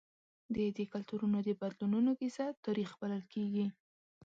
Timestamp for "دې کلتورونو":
0.77-1.37